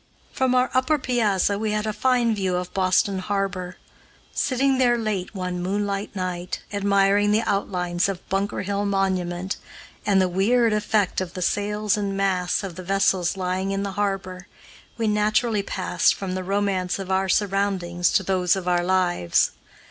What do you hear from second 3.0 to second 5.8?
harbor. Sitting there late one